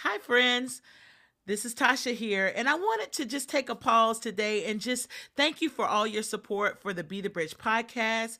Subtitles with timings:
[0.00, 0.82] Hi, friends.
[1.46, 5.08] This is Tasha here, and I wanted to just take a pause today and just
[5.36, 8.36] thank you for all your support for the Be the Bridge podcast.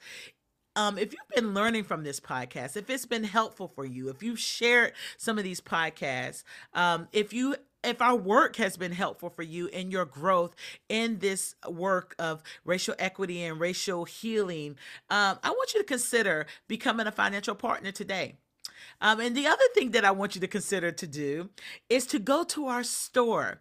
[0.77, 4.23] Um, if you've been learning from this podcast, if it's been helpful for you, if
[4.23, 9.31] you've shared some of these podcasts, um, if you if our work has been helpful
[9.31, 10.55] for you in your growth
[10.91, 14.77] in this work of racial equity and racial healing,
[15.09, 18.35] um, I want you to consider becoming a financial partner today.
[19.01, 21.51] Um, and the other thing that I want you to consider to do
[21.89, 23.61] is to go to our store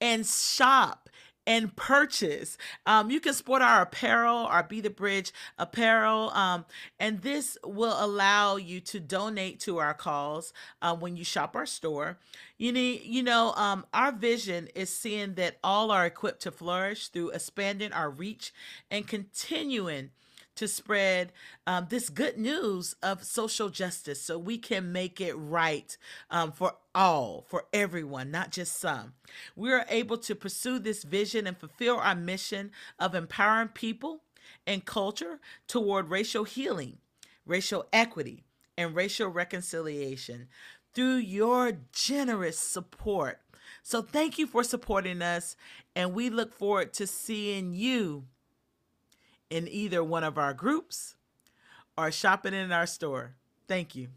[0.00, 1.08] and shop
[1.46, 2.58] and purchase.
[2.86, 6.66] Um, you can sport our apparel, our Be the Bridge apparel, um,
[6.98, 10.52] and this will allow you to donate to our cause
[10.82, 12.18] uh, when you shop our store.
[12.58, 17.08] You need, you know, um, our vision is seeing that all are equipped to flourish
[17.08, 18.52] through expanding our reach
[18.90, 20.10] and continuing
[20.56, 21.32] to spread
[21.66, 25.96] um, this good news of social justice so we can make it right
[26.30, 29.14] um, for all, for everyone, not just some.
[29.54, 34.22] We are able to pursue this vision and fulfill our mission of empowering people
[34.66, 36.98] and culture toward racial healing,
[37.44, 38.44] racial equity,
[38.76, 40.48] and racial reconciliation
[40.94, 43.40] through your generous support.
[43.82, 45.56] So, thank you for supporting us,
[45.94, 48.24] and we look forward to seeing you
[49.50, 51.16] in either one of our groups
[51.96, 53.34] or shopping in our store.
[53.68, 54.08] Thank you.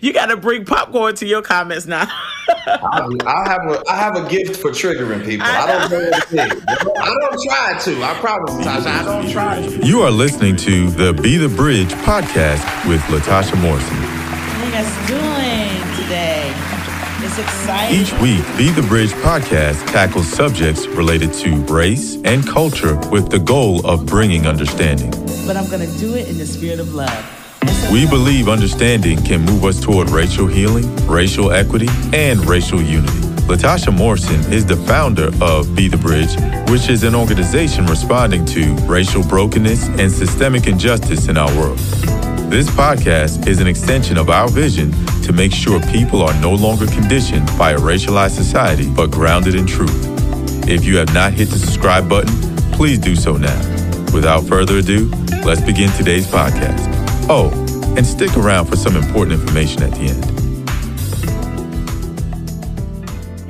[0.00, 2.06] You got to bring popcorn to your comments now.
[2.48, 5.46] I, I, have a I have a gift for triggering people.
[5.46, 6.64] I, I don't know what it is.
[6.68, 8.02] I don't try to.
[8.02, 8.86] I promise, Latasha.
[8.86, 9.86] I don't try to.
[9.86, 13.96] You are listening to the Be the Bridge podcast with Latasha Morrison.
[13.96, 15.31] How
[17.38, 18.00] Exciting.
[18.00, 23.38] Each week, Be the Bridge podcast tackles subjects related to race and culture with the
[23.38, 25.10] goal of bringing understanding.
[25.46, 27.90] But I'm going to do it in the spirit of love.
[27.90, 33.18] We believe understanding can move us toward racial healing, racial equity, and racial unity.
[33.48, 36.36] Latasha Morrison is the founder of Be the Bridge,
[36.70, 41.78] which is an organization responding to racial brokenness and systemic injustice in our world.
[42.52, 44.92] This podcast is an extension of our vision
[45.22, 49.64] to make sure people are no longer conditioned by a racialized society, but grounded in
[49.64, 50.68] truth.
[50.68, 52.36] If you have not hit the subscribe button,
[52.72, 53.58] please do so now.
[54.12, 55.10] Without further ado,
[55.46, 56.90] let's begin today's podcast.
[57.26, 57.50] Oh,
[57.96, 60.22] and stick around for some important information at the end.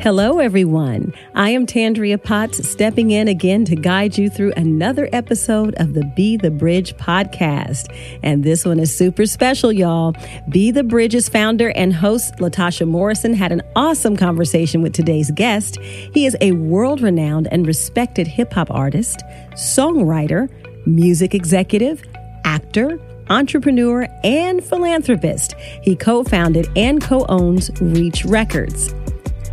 [0.01, 1.13] Hello, everyone.
[1.35, 6.05] I am Tandria Potts, stepping in again to guide you through another episode of the
[6.15, 7.87] Be the Bridge podcast.
[8.23, 10.15] And this one is super special, y'all.
[10.51, 15.79] Be the Bridge's founder and host, Latasha Morrison, had an awesome conversation with today's guest.
[15.81, 19.23] He is a world renowned and respected hip hop artist,
[19.53, 20.51] songwriter,
[20.87, 22.03] music executive,
[22.45, 23.01] actor,
[23.31, 25.55] entrepreneur, and philanthropist.
[25.83, 28.95] He co founded and co owns Reach Records.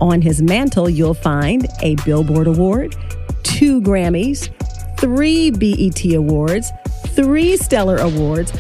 [0.02, 2.96] On his mantle, you'll find a Billboard Award,
[3.44, 4.50] two Grammys,
[4.98, 6.72] three BET Awards,
[7.10, 8.52] three Stellar Awards,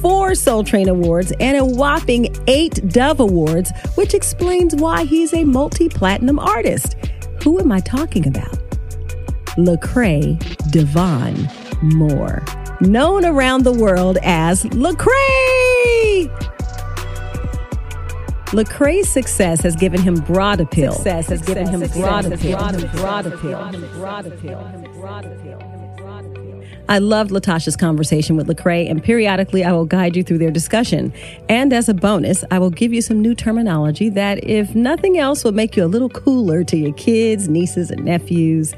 [0.00, 5.44] four Soul Train Awards, and a whopping eight Dove Awards, which explains why he's a
[5.44, 6.96] multi platinum artist.
[7.42, 8.58] Who am I talking about?
[9.56, 10.38] Lecrae
[10.70, 11.48] Devon
[11.82, 12.44] Moore,
[12.80, 16.57] known around the world as Lecrae.
[18.52, 20.92] Lecrae's success has given him broad appeal.
[20.92, 22.56] Success has given him broad appeal.
[22.94, 23.68] Broad appeal.
[26.88, 31.12] I loved Latasha's conversation with Lecrae, and periodically I will guide you through their discussion.
[31.50, 35.44] And as a bonus, I will give you some new terminology that, if nothing else,
[35.44, 38.72] will make you a little cooler to your kids, nieces, and nephews.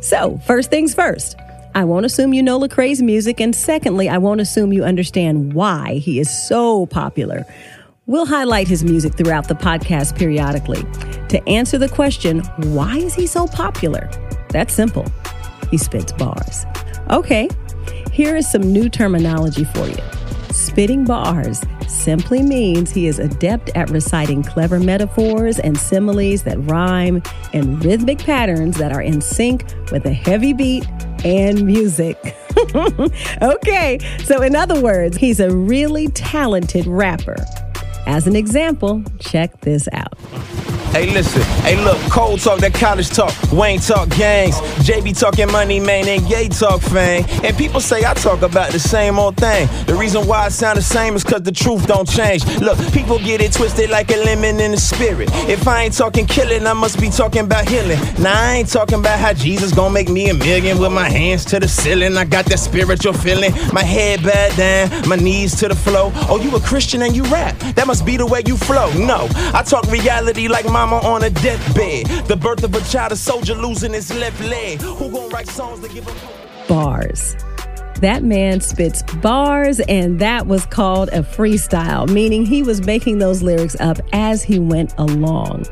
[0.00, 1.36] So, first things first.
[1.74, 5.94] I won't assume you know Lecrae's music, and secondly, I won't assume you understand why
[5.94, 7.44] he is so popular.
[8.08, 10.84] We'll highlight his music throughout the podcast periodically.
[11.26, 12.38] To answer the question,
[12.72, 14.08] why is he so popular?
[14.50, 15.06] That's simple.
[15.72, 16.66] He spits bars.
[17.10, 17.48] Okay,
[18.12, 19.98] here is some new terminology for you.
[20.50, 27.20] Spitting bars simply means he is adept at reciting clever metaphors and similes that rhyme
[27.52, 30.88] and rhythmic patterns that are in sync with a heavy beat
[31.24, 32.16] and music.
[33.42, 37.34] okay, so in other words, he's a really talented rapper.
[38.06, 40.14] As an example, check this out.
[40.92, 41.42] Hey, listen.
[41.62, 41.98] Hey, look.
[42.10, 43.32] Cole talk that college talk.
[43.52, 44.56] Wayne talk gangs.
[44.86, 47.24] JB talking money, man, and gay talk fame.
[47.44, 49.68] And people say I talk about the same old thing.
[49.86, 52.44] The reason why I sound the same is cause the truth don't change.
[52.60, 55.28] Look, people get it twisted like a lemon in the spirit.
[55.48, 57.98] If I ain't talking killing, I must be talking about healing.
[58.18, 61.44] Now, I ain't talking about how Jesus gonna make me a million with my hands
[61.46, 62.16] to the ceiling.
[62.16, 63.52] I got that spiritual feeling.
[63.72, 66.10] My head bad down, my knees to the flow.
[66.28, 67.58] Oh, you a Christian and you rap.
[67.74, 68.90] That must be the way you flow.
[68.94, 72.04] No, I talk reality like mama on a deathbed.
[72.26, 74.78] The birth of a child, a soldier losing his left leg.
[74.82, 76.14] Who gon' write songs that give him
[76.68, 77.34] Bars.
[78.02, 83.42] That man spits bars, and that was called a freestyle, meaning he was making those
[83.42, 85.64] lyrics up as he went along.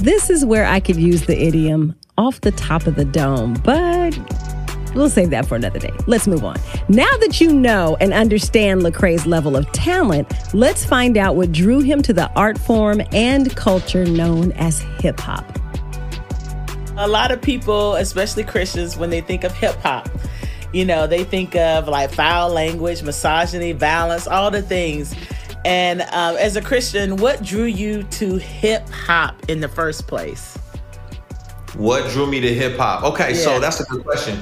[0.00, 4.10] This is where I could use the idiom off the top of the dome, but
[4.96, 5.92] we'll save that for another day.
[6.06, 6.56] Let's move on.
[6.88, 11.80] Now that you know and understand Lecrae's level of talent, let's find out what drew
[11.80, 15.44] him to the art form and culture known as hip hop.
[16.98, 20.08] A lot of people, especially Christians, when they think of hip hop,
[20.72, 25.14] you know, they think of like foul language, misogyny, violence, all the things.
[25.64, 30.56] And um, as a Christian, what drew you to hip hop in the first place?
[31.74, 33.04] What drew me to hip hop?
[33.04, 33.40] Okay, Yeah.
[33.40, 34.38] so that's a good question.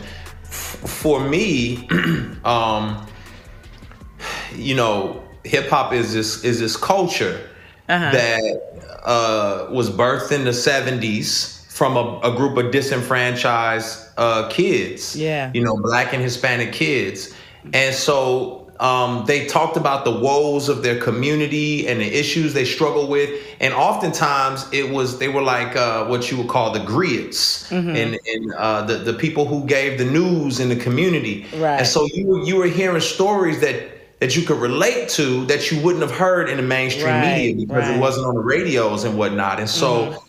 [0.87, 1.89] For me,
[2.45, 3.07] um,
[4.55, 7.41] you know, hip hop is this is this culture
[7.89, 8.11] Uh-huh.
[8.13, 15.17] that uh, was birthed in the '70s from a, a group of disenfranchised uh, kids.
[15.17, 15.51] Yeah.
[15.53, 17.35] you know, black and Hispanic kids,
[17.73, 22.65] and so um, they talked about the woes of their community and the issues they
[22.65, 23.31] struggle with,
[23.61, 27.91] and oftentimes it was they were like uh, what you would call the griots Mm-hmm.
[27.97, 31.79] and and uh, the the people who gave the news in the community, Right.
[31.79, 33.91] and so you were- you were hearing stories that.
[34.21, 37.55] That you could relate to that you wouldn't have heard in the mainstream Right, media
[37.67, 37.97] because right.
[37.97, 39.59] it wasn't on the radios and whatnot.
[39.61, 40.23] And so,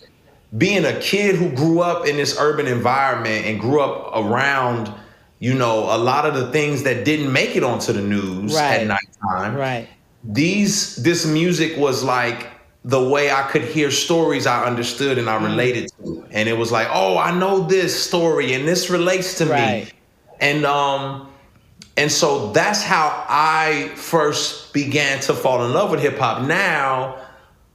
[0.57, 4.91] being a kid who grew up in this urban environment and grew up around,
[5.39, 8.81] you know, a lot of the things that didn't make it onto the news Right.
[8.81, 9.87] at nighttime, Right.
[10.23, 12.47] these this music was like
[12.83, 15.43] the way I could hear stories I understood and I Mm.
[15.45, 16.25] related to.
[16.31, 19.85] And it was like, oh, I know this story and this relates to Right.
[19.85, 19.91] me.
[20.39, 21.27] And um
[21.97, 26.41] and so that's how I first began to fall in love with hip hop.
[26.43, 27.15] Now,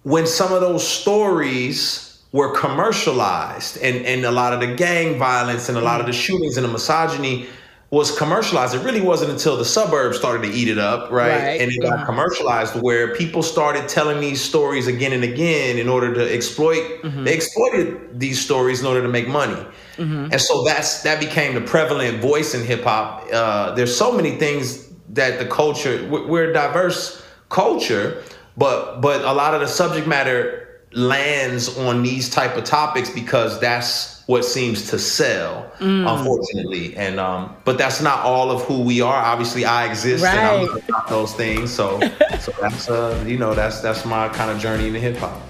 [0.03, 5.69] when some of those stories were commercialized and, and a lot of the gang violence
[5.69, 7.47] and a lot of the shootings and the misogyny
[7.91, 11.31] was commercialized, it really wasn't until the suburbs started to eat it up, right?
[11.31, 12.07] Right, And it got uh-huh.
[12.07, 17.35] commercialized where people started telling these stories again and again in order to exploit, they
[17.35, 19.61] exploited these stories in order to make money.
[19.99, 23.27] And so that's that became the prevalent voice in hip hop.
[23.33, 28.23] Uh, there's so many things that the culture we- we're a diverse culture,
[28.57, 33.61] but but a lot of the subject matter lands on these type of topics because
[33.61, 36.97] that's what seems to sell, unfortunately.
[36.97, 39.23] And um, but that's not all of who we are.
[39.23, 40.89] Obviously, I exist and I'm Right.
[40.89, 41.73] not those things.
[41.73, 42.01] So
[42.41, 45.41] so that's uh you know that's that's my kind of journey into hip hop.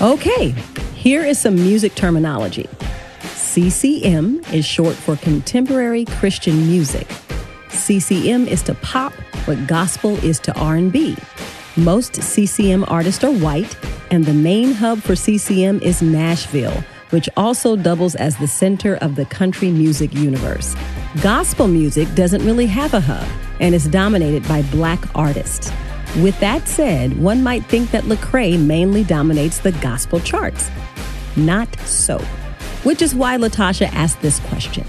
[0.00, 0.50] Okay,
[0.94, 2.68] here is some music terminology.
[3.34, 7.08] CCM is short for Contemporary Christian Music.
[7.70, 9.12] CCM is to pop
[9.46, 11.16] what gospel is to R&B.
[11.76, 13.76] Most CCM artists are white,
[14.10, 19.16] and the main hub for CCM is Nashville, which also doubles as the center of
[19.16, 20.74] the country music universe.
[21.22, 23.26] Gospel music doesn't really have a hub
[23.60, 25.72] and is dominated by black artists.
[26.22, 30.70] With that said, one might think that Lecrae mainly dominates the gospel charts.
[31.36, 32.18] Not so.
[32.84, 34.86] Which is why Latasha asked this question.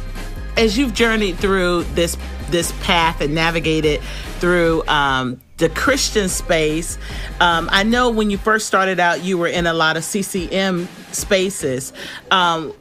[0.57, 2.17] as you've journeyed through this
[2.49, 4.01] this path and navigated
[4.39, 6.97] through um, the Christian space,
[7.39, 10.87] um, I know when you first started out, you were in a lot of CCM
[11.11, 11.93] spaces.
[12.31, 12.73] Um,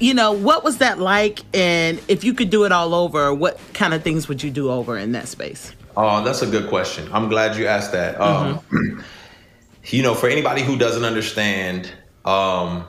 [0.00, 1.40] you know, what was that like?
[1.54, 4.70] And if you could do it all over, what kind of things would you do
[4.70, 5.72] over in that space?
[5.96, 7.08] Oh, that's a good question.
[7.12, 8.20] I'm glad you asked that.
[8.20, 8.60] Um,
[9.84, 11.90] you know, for anybody who doesn't understand,
[12.24, 12.84] um,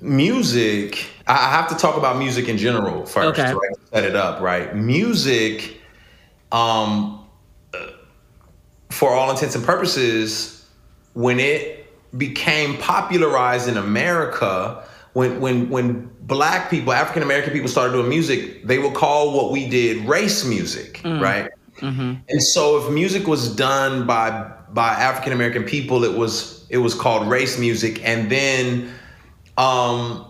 [0.00, 3.54] music, I have to talk about music in general first, Okay.
[3.54, 3.70] right?
[3.92, 4.74] Set it up, right?
[4.76, 5.80] Music,
[6.52, 7.17] um,
[8.90, 10.66] for all intents and purposes,
[11.14, 17.92] when it became popularized in America, when when when black people, African American people started
[17.92, 21.50] doing music, they would call what we did race music, right?
[22.28, 26.94] And so if music was done by by African American people, it was it was
[26.94, 28.04] called race music.
[28.04, 28.92] And then
[29.56, 30.24] um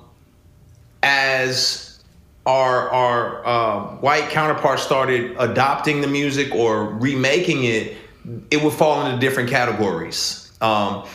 [1.02, 2.00] as
[2.46, 7.96] our our uh, white counterparts started adopting the music or remaking it,
[8.50, 10.52] it would fall into different categories.
[10.60, 11.06] Um,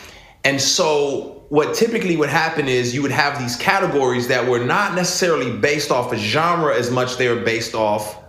[0.44, 4.94] and so what typically would happen is you would have these categories that were not
[4.94, 8.22] necessarily based off a genre as much they were based off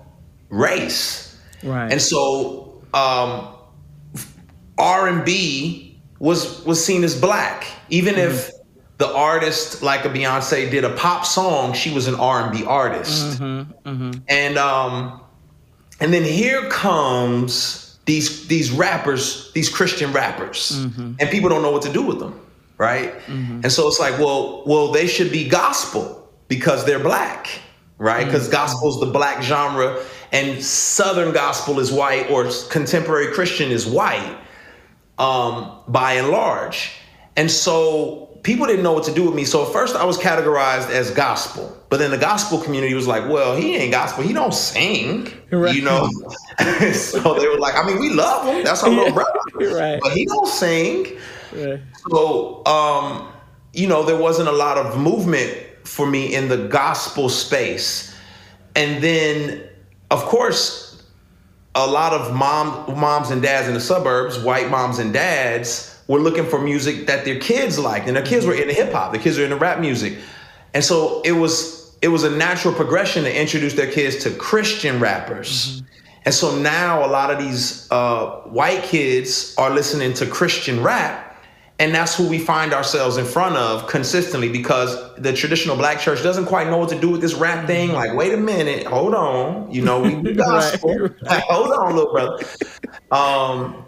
[0.50, 1.38] race.
[1.64, 1.92] Right.
[1.92, 3.56] And so um,
[4.78, 7.68] R&B was was seen as black.
[7.90, 8.32] Even mm-hmm.
[8.32, 8.52] if
[8.98, 13.40] the artist like a Beyonce did a pop song, she was an R&B artist.
[13.40, 13.90] Mm-hmm.
[13.90, 14.20] Mm-hmm.
[14.28, 15.22] And um
[16.00, 20.86] and then here comes these these rappers, these Christian rappers.
[20.86, 21.14] Mm-hmm.
[21.20, 22.40] And people don't know what to do with them,
[22.78, 23.14] right?
[23.26, 23.62] Mm-hmm.
[23.64, 27.48] And so it's like, well, well they should be gospel because they're black,
[27.98, 28.26] right?
[28.26, 28.54] Because mm-hmm.
[28.54, 34.38] gospel is the black genre and southern gospel is white or contemporary Christian is white
[35.18, 36.92] um, by and large.
[37.38, 39.44] And so people didn't know what to do with me.
[39.44, 43.28] So at first I was categorized as gospel, but then the gospel community was like,
[43.28, 44.24] well, he ain't gospel.
[44.24, 45.76] He don't sing, right.
[45.76, 46.08] you know?
[46.94, 48.64] so they were like, I mean, we love him.
[48.64, 49.40] That's our little brother.
[49.56, 50.00] Right.
[50.00, 51.18] But he don't sing.
[51.54, 51.82] Right.
[52.12, 53.34] So, um,
[53.74, 55.52] you know, there wasn't a lot of movement
[55.84, 58.16] for me in the gospel space.
[58.76, 59.68] And then,
[60.12, 61.04] of course,
[61.74, 66.20] a lot of mom, moms and dads in the suburbs, white moms and dads, were
[66.20, 69.12] looking for music that their kids liked, and their kids were into hip hop.
[69.12, 70.18] The kids were into rap music,
[70.74, 75.00] and so it was it was a natural progression to introduce their kids to Christian
[75.00, 75.82] rappers.
[75.82, 75.86] Mm-hmm.
[76.26, 81.22] And so now a lot of these uh, white kids are listening to Christian rap.
[81.78, 86.24] And that's who we find ourselves in front of consistently because the traditional black church
[86.24, 87.92] doesn't quite know what to do with this rap thing.
[87.92, 89.70] Like, wait a minute, hold on.
[89.72, 90.96] You know, we gospel.
[90.96, 91.44] right, right.
[91.44, 92.46] hold on, little brother.
[93.12, 93.85] Um,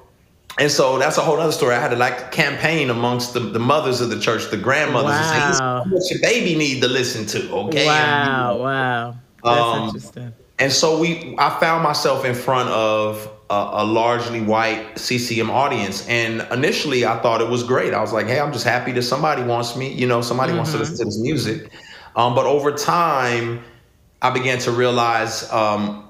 [0.58, 1.76] and so that's a whole other story.
[1.76, 5.84] I had to like campaign amongst the, the mothers of the church, the grandmothers, wow.
[5.84, 7.86] and say, what your baby need to listen to, okay?
[7.86, 9.16] Wow, wow.
[9.44, 10.34] That's um, interesting.
[10.58, 16.08] And so we, I found myself in front of a, a, largely white CCM audience,
[16.08, 17.94] and initially I thought it was great.
[17.94, 20.58] I was like, hey, I'm just happy that somebody wants me, you know, somebody mm-hmm.
[20.58, 21.70] wants to listen to this music.
[22.16, 23.64] Um, but over time,
[24.24, 26.10] I began to realize, um,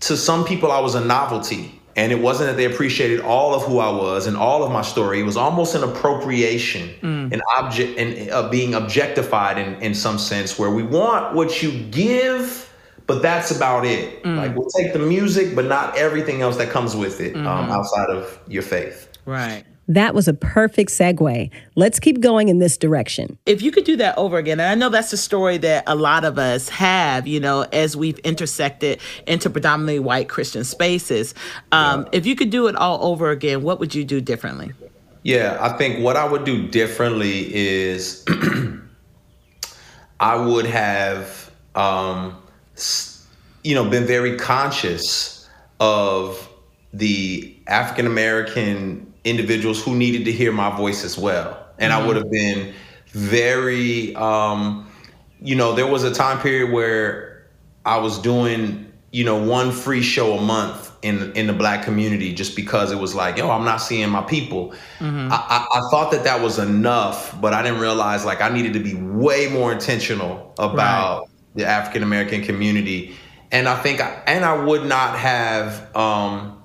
[0.00, 3.62] to some people, I was a novelty and it wasn't that they appreciated all of
[3.62, 5.20] who I was and all of my story.
[5.20, 7.32] It was almost an appropriation, mm.
[7.32, 11.72] an object, and uh, being objectified in, in some sense, where we want what you
[11.90, 12.72] give,
[13.06, 14.22] but that's about it.
[14.22, 14.36] Mm.
[14.36, 17.46] Like we'll take the music, but not everything else that comes with it mm-hmm.
[17.46, 19.08] um, outside of your faith.
[19.26, 19.64] Right.
[19.90, 21.50] That was a perfect segue.
[21.74, 23.36] Let's keep going in this direction.
[23.44, 25.96] If you could do that over again, and I know that's a story that a
[25.96, 31.34] lot of us have, you know, as we've intersected into predominantly white Christian spaces.
[31.72, 32.08] Um, yeah.
[32.12, 34.70] If you could do it all over again, what would you do differently?
[35.24, 38.24] Yeah, I think what I would do differently is
[40.20, 42.36] I would have, um,
[43.64, 45.48] you know, been very conscious
[45.80, 46.48] of
[46.92, 51.66] the African American individuals who needed to hear my voice as well.
[51.78, 52.02] And mm-hmm.
[52.02, 52.74] I would have been
[53.08, 54.90] very, um,
[55.40, 57.46] you know, there was a time period where
[57.84, 62.34] I was doing, you know, one free show a month in in the black community
[62.34, 64.72] just because it was like, yo, I'm not seeing my people.
[64.98, 65.32] Mm-hmm.
[65.32, 68.74] I, I, I, thought that that was enough, but I didn't realize like I needed
[68.74, 71.28] to be way more intentional about right.
[71.54, 73.16] the African American community.
[73.50, 75.96] And I think, I, and I would not have.
[75.96, 76.59] Um,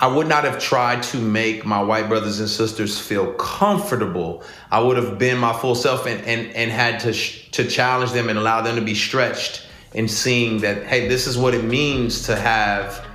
[0.00, 4.42] I would not have tried to make my white brothers and sisters feel comfortable.
[4.70, 8.12] I would have been my full self and, and, and had to, sh- to challenge
[8.12, 11.64] them and allow them to be stretched and seeing that, hey, this is what it
[11.64, 13.06] means to have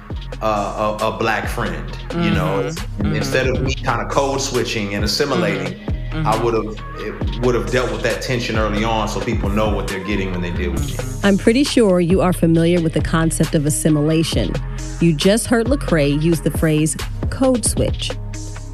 [0.43, 2.21] a, a, a black friend, mm-hmm.
[2.21, 3.15] you know, mm-hmm.
[3.15, 5.73] instead of me kind of code switching and assimilating.
[5.73, 6.27] Mm-hmm Mm-hmm.
[6.27, 9.89] I would have would have dealt with that tension early on, so people know what
[9.89, 11.19] they're getting when they deal with me.
[11.27, 14.53] I'm pretty sure you are familiar with the concept of assimilation.
[15.01, 16.95] You just heard Lecrae use the phrase
[17.29, 18.11] "code switch."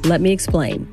[0.04, 0.88] Let me explain.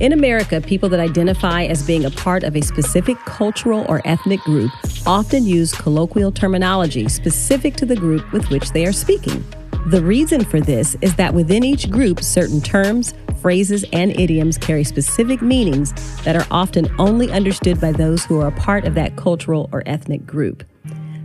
[0.00, 4.40] In America, people that identify as being a part of a specific cultural or ethnic
[4.40, 4.70] group
[5.06, 9.44] often use colloquial terminology specific to the group with which they are speaking.
[9.88, 14.84] The reason for this is that within each group, certain terms, phrases, and idioms carry
[14.84, 19.16] specific meanings that are often only understood by those who are a part of that
[19.16, 20.64] cultural or ethnic group.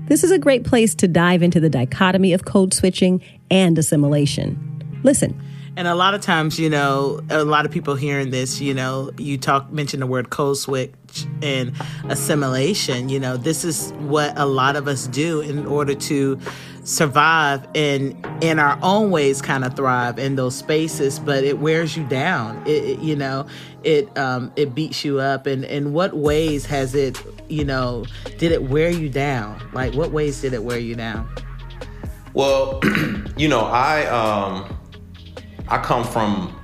[0.07, 4.99] This is a great place to dive into the dichotomy of code switching and assimilation.
[5.03, 5.39] Listen.
[5.77, 9.11] And a lot of times, you know, a lot of people hearing this, you know,
[9.17, 10.93] you talk mention the word code switch
[11.41, 11.73] and
[12.07, 13.09] assimilation.
[13.09, 16.39] You know, this is what a lot of us do in order to
[16.85, 21.97] survive and in our own ways kind of thrive in those spaces but it wears
[21.97, 23.45] you down it, it, you know
[23.83, 28.05] it um it beats you up and in what ways has it you know
[28.37, 31.27] did it wear you down like what ways did it wear you down
[32.33, 32.79] well
[33.37, 34.77] you know i um
[35.67, 36.55] i come from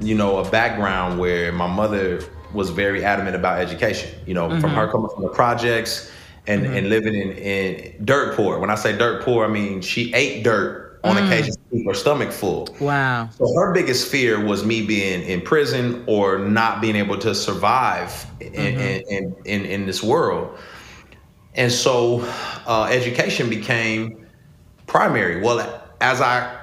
[0.00, 4.10] you know, a background where my mother was very adamant about education.
[4.26, 4.60] You know, mm-hmm.
[4.60, 6.12] from her coming from the projects
[6.48, 6.74] and, mm-hmm.
[6.74, 8.58] and living in, in dirt poor.
[8.58, 11.26] When I say dirt poor, I mean she ate dirt on mm.
[11.26, 12.74] occasion to keep her stomach full.
[12.80, 13.28] Wow.
[13.30, 18.26] So her biggest fear was me being in prison or not being able to survive
[18.40, 19.10] in, mm-hmm.
[19.10, 20.58] in, in, in, this world.
[21.54, 22.20] And so
[22.66, 24.26] uh, education became
[24.86, 25.40] primary.
[25.40, 26.58] Well, as I,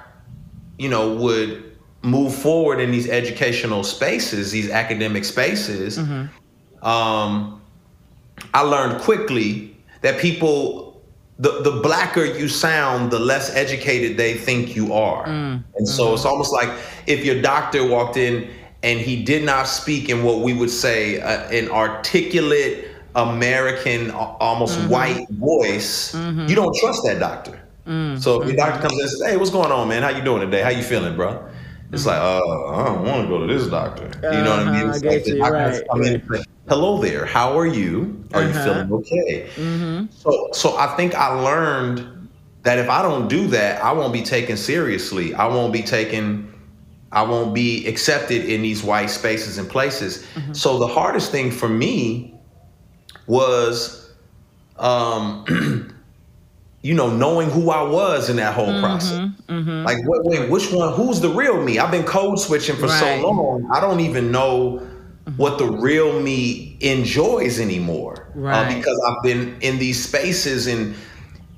[0.77, 6.85] you know, would move forward in these educational spaces, these academic spaces, mm-hmm.
[6.85, 7.61] um,
[8.53, 9.74] I learned quickly
[10.05, 11.01] that people,
[11.39, 15.25] the, the blacker you sound, the less educated they think you are.
[15.25, 15.63] Mm-hmm.
[15.77, 16.69] And so it's almost like
[17.07, 18.47] if your doctor walked in
[18.83, 24.77] and he did not speak in what we would say uh, an articulate American, almost
[24.77, 24.89] mm-hmm.
[24.89, 26.45] white voice, mm-hmm.
[26.45, 27.59] you don't trust that doctor.
[27.87, 28.19] Mm-hmm.
[28.19, 30.03] So if your doctor comes in and says, "Hey, what's going on, man?
[30.03, 30.61] How you doing today?
[30.61, 31.43] How you feeling, bro?"
[31.91, 34.05] It's like, uh, I don't want to go to this doctor.
[34.23, 34.89] You know what I mean?
[34.89, 36.45] Uh-huh, it's I like you, right, right.
[36.67, 37.25] Hello there.
[37.25, 38.23] How are you?
[38.33, 38.47] Are uh-huh.
[38.47, 39.49] you feeling okay?
[39.55, 40.05] Mm-hmm.
[40.09, 42.29] So, so I think I learned
[42.63, 45.35] that if I don't do that, I won't be taken seriously.
[45.35, 46.51] I won't be taken.
[47.11, 50.25] I won't be accepted in these white spaces and places.
[50.33, 50.53] Mm-hmm.
[50.53, 52.33] So the hardest thing for me
[53.27, 54.11] was
[54.77, 55.45] um,
[56.81, 59.29] you know, knowing who I was in that whole mm-hmm, process.
[59.47, 59.85] Mm-hmm.
[59.85, 60.93] Like, wait, wait, which one?
[60.93, 61.77] Who's the real me?
[61.77, 62.99] I've been code switching for right.
[63.21, 63.69] so long.
[63.71, 64.85] I don't even know
[65.25, 65.37] mm-hmm.
[65.37, 68.71] what the real me enjoys anymore, uh, right.
[68.71, 70.95] uh, because I've been in these spaces and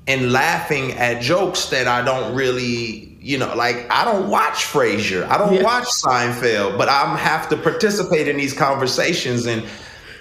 [0.06, 5.28] and laughing at jokes that I don't really, you know, like I don't watch Frasier,
[5.28, 5.62] I don't yeah.
[5.62, 9.64] watch Seinfeld, but I have to participate in these conversations and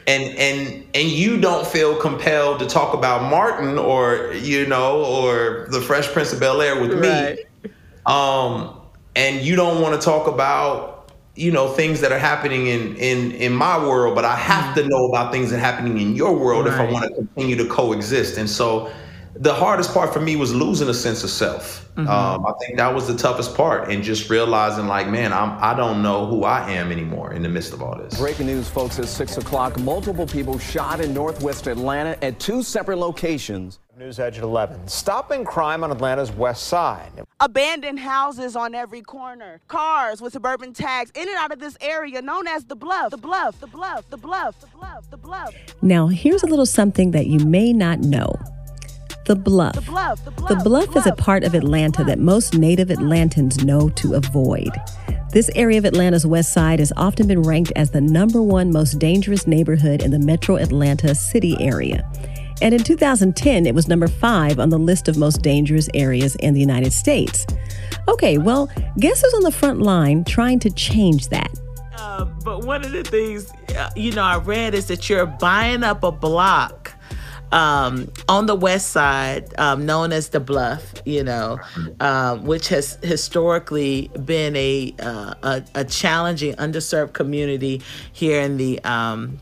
[0.08, 5.68] and and and you don't feel compelled to talk about Martin or you know or
[5.70, 7.38] the Fresh Prince of Bel Air with right.
[7.64, 7.72] me,
[8.06, 8.80] um,
[9.16, 10.97] and you don't want to talk about
[11.38, 14.88] you know things that are happening in in in my world, but I have to
[14.88, 16.74] know about things that are happening in your world right.
[16.74, 18.92] if I want to continue to coexist, and so
[19.40, 21.88] the hardest part for me was losing a sense of self.
[21.96, 22.08] Mm-hmm.
[22.08, 25.76] Um, I think that was the toughest part, and just realizing, like, man, I'm I
[25.76, 28.18] don't know who I am anymore in the midst of all this.
[28.18, 29.80] Breaking news, folks, at six o'clock.
[29.80, 33.80] Multiple people shot in Northwest Atlanta at two separate locations.
[33.98, 34.88] News Edge at 11.
[34.88, 37.10] Stopping crime on Atlanta's west side.
[37.40, 39.60] Abandoned houses on every corner.
[39.68, 43.10] Cars with suburban tags in and out of this area known as the Bluff.
[43.10, 43.60] The Bluff.
[43.60, 44.08] The Bluff.
[44.12, 44.62] The Bluff.
[44.62, 45.10] The Bluff.
[45.10, 45.56] The Bluff.
[45.82, 48.36] Now, here's a little something that you may not know.
[49.26, 49.74] The Bluff.
[49.74, 53.66] The Bluff, the bluff, the bluff is a part of Atlanta that most native Atlantans
[53.66, 54.70] know to avoid.
[55.32, 59.00] This area of Atlanta's west side has often been ranked as the number one most
[59.00, 62.08] dangerous neighborhood in the metro Atlanta city area.
[62.62, 66.54] And in 2010, it was number five on the list of most dangerous areas in
[66.54, 67.46] the United States.
[68.08, 71.52] Okay, well, guess who's on the front line trying to change that?
[71.96, 75.84] Uh, but one of the things, uh, you know, I read is that you're buying
[75.84, 76.94] up a block
[77.52, 81.60] um, on the west side, um, known as the Bluff, you know,
[82.00, 88.84] um, which has historically been a, uh, a, a challenging, underserved community here in the
[88.84, 89.40] um,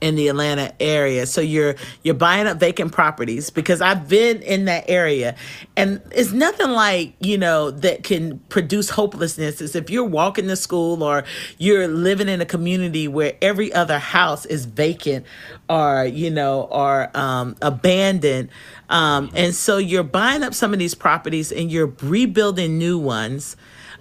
[0.00, 1.26] in the Atlanta area.
[1.26, 5.34] So you're you're buying up vacant properties because I've been in that area
[5.76, 10.56] and it's nothing like, you know, that can produce hopelessness is if you're walking to
[10.56, 11.24] school or
[11.58, 15.24] you're living in a community where every other house is vacant
[15.68, 18.50] or, you know, or um, abandoned.
[18.88, 23.56] Um, and so you're buying up some of these properties and you're rebuilding new ones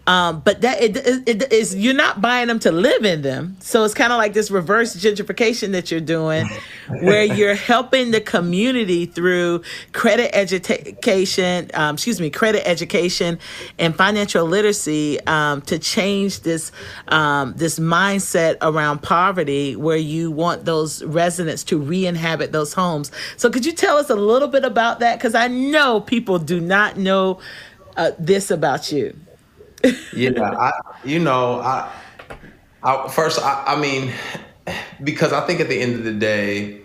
[0.08, 3.58] um, but that it, it, it is you're not buying them to live in them.
[3.60, 6.48] So it's kind of like this reverse gentrification that you're doing,
[7.02, 9.64] where you're helping the community through
[9.94, 13.40] credit education, um, excuse me, credit education
[13.80, 16.72] and financial literacy um, to change this
[17.08, 23.12] um, this mindset around poverty, where you want those residents to re-inhabit those homes.
[23.38, 25.18] So could you tell us a little bit about that?
[25.18, 27.40] Because I know people do not know
[27.98, 29.16] uh, this about you
[30.14, 30.72] yeah, I,
[31.04, 31.92] you know, I,
[32.84, 34.14] I first, I, I mean,
[35.04, 36.82] because I think at the end of the day,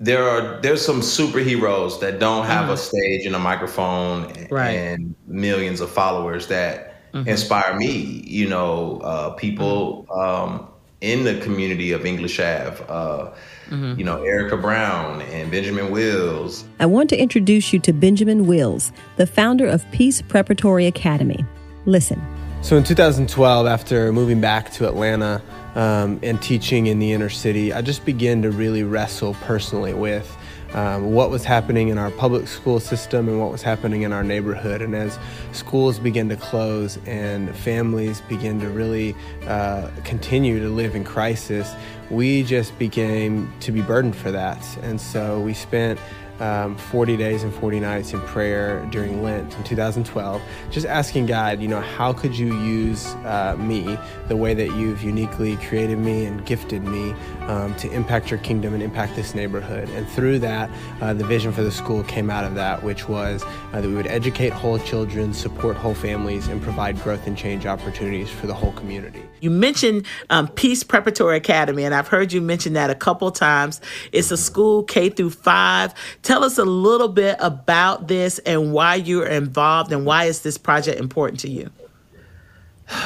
[0.00, 2.72] there are there's some superheroes that don't have mm-hmm.
[2.72, 4.70] a stage and a microphone right.
[4.70, 7.28] and millions of followers that mm-hmm.
[7.28, 8.22] inspire me.
[8.26, 10.52] You know, uh, people mm-hmm.
[10.60, 10.68] um,
[11.00, 12.84] in the community of English Ave.
[12.88, 13.34] Uh,
[13.68, 13.98] mm-hmm.
[13.98, 16.64] You know, Erica Brown and Benjamin Wills.
[16.80, 21.44] I want to introduce you to Benjamin Wills, the founder of Peace Preparatory Academy.
[21.86, 22.20] Listen.
[22.62, 25.42] So in 2012, after moving back to Atlanta
[25.74, 30.34] um, and teaching in the inner city, I just began to really wrestle personally with
[30.72, 34.24] um, what was happening in our public school system and what was happening in our
[34.24, 34.82] neighborhood.
[34.82, 35.18] And as
[35.52, 39.14] schools began to close and families began to really
[39.46, 41.72] uh, continue to live in crisis,
[42.10, 44.64] we just became to be burdened for that.
[44.82, 46.00] And so we spent
[46.40, 51.60] um, 40 days and 40 nights in prayer during Lent in 2012, just asking God,
[51.60, 56.24] you know, how could you use uh, me the way that you've uniquely created me
[56.24, 59.88] and gifted me um, to impact your kingdom and impact this neighborhood?
[59.90, 60.70] And through that,
[61.00, 63.94] uh, the vision for the school came out of that, which was uh, that we
[63.94, 68.54] would educate whole children, support whole families, and provide growth and change opportunities for the
[68.54, 69.22] whole community.
[69.40, 73.80] You mentioned um, Peace Preparatory Academy, and I've heard you mention that a couple times.
[74.12, 75.94] It's a school K through five.
[76.24, 80.56] Tell us a little bit about this and why you're involved, and why is this
[80.56, 81.70] project important to you?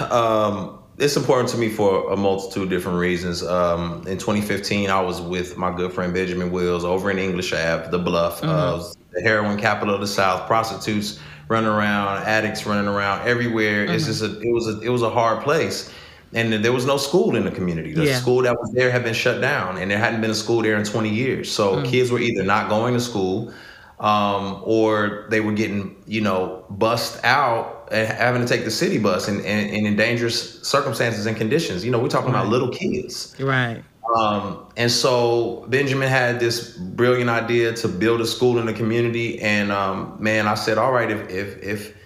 [0.09, 3.43] Um, it's important to me for a multitude of different reasons.
[3.43, 7.91] Um, in 2015, I was with my good friend Benjamin Wills over in English Ave,
[7.91, 8.51] the Bluff, mm-hmm.
[8.51, 13.85] uh, the heroin capital of the South, prostitutes running around, addicts running around everywhere.
[13.85, 13.95] Mm-hmm.
[13.95, 15.93] It's just a, it was a, it was a hard place
[16.35, 17.95] and there was no school in the community.
[17.95, 18.17] The yeah.
[18.17, 20.77] school that was there had been shut down, and there hadn't been a school there
[20.77, 21.51] in 20 years.
[21.51, 21.87] So mm.
[21.87, 23.53] kids were either not going to school,
[23.99, 28.99] um, or they were getting, you know, bussed out and having to take the city
[28.99, 31.85] bus and, and, and in dangerous circumstances and conditions.
[31.85, 32.41] You know, we're talking right.
[32.41, 33.35] about little kids.
[33.41, 33.83] Right.
[34.17, 39.41] Um, and so Benjamin had this brilliant idea to build a school in the community.
[39.41, 41.98] And um, man, I said, all right, if if if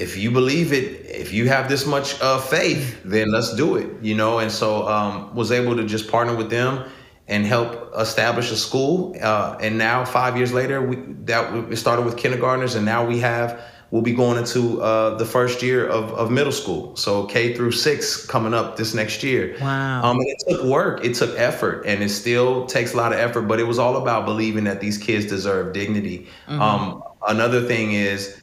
[0.00, 3.88] if you believe it, if you have this much uh, faith, then let's do it,
[4.02, 4.38] you know.
[4.38, 6.84] And so um, was able to just partner with them
[7.28, 9.14] and help establish a school.
[9.22, 13.20] Uh, and now five years later, we that we started with kindergartners, and now we
[13.20, 13.60] have
[13.90, 16.96] we'll be going into uh, the first year of, of middle school.
[16.96, 19.56] So K through six coming up this next year.
[19.60, 20.02] Wow.
[20.02, 23.18] Um, and it took work, it took effort, and it still takes a lot of
[23.18, 23.42] effort.
[23.42, 26.28] But it was all about believing that these kids deserve dignity.
[26.48, 26.62] Mm-hmm.
[26.62, 28.39] Um, another thing is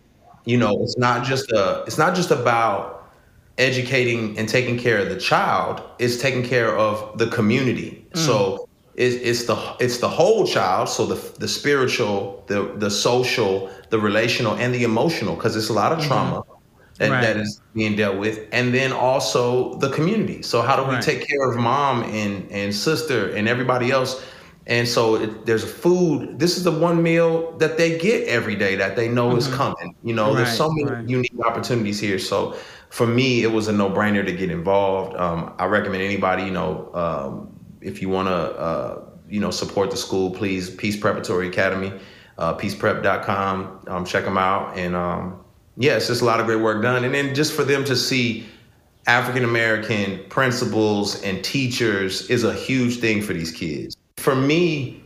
[0.47, 3.11] you know it's not just a it's not just about
[3.57, 8.17] educating and taking care of the child it's taking care of the community mm.
[8.17, 13.69] so it's, it's the it's the whole child so the the spiritual the the social
[13.89, 16.07] the relational and the emotional because it's a lot of mm-hmm.
[16.07, 16.43] trauma
[16.95, 17.21] that, right.
[17.21, 21.03] that is being dealt with and then also the community so how do we right.
[21.03, 24.25] take care of mom and and sister and everybody else
[24.67, 26.39] and so it, there's a food.
[26.39, 29.37] This is the one meal that they get every day that they know mm-hmm.
[29.37, 29.95] is coming.
[30.03, 31.09] You know, right, there's so many right.
[31.09, 32.19] unique opportunities here.
[32.19, 32.57] So
[32.89, 35.15] for me, it was a no-brainer to get involved.
[35.15, 39.89] Um, I recommend anybody, you know, um, if you want to, uh, you know, support
[39.89, 41.93] the school, please, Peace Preparatory Academy,
[42.37, 43.85] uh, peaceprep.com.
[43.87, 44.77] Um, check them out.
[44.77, 45.45] And um,
[45.77, 47.05] yeah, it's just a lot of great work done.
[47.05, 48.45] And then just for them to see
[49.05, 55.01] African American principals and teachers is a huge thing for these kids for me,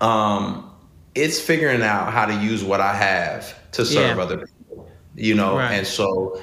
[0.00, 0.70] um,
[1.14, 4.22] it's figuring out how to use what I have to serve yeah.
[4.22, 5.56] other people, you know?
[5.56, 5.72] Right.
[5.72, 6.40] And so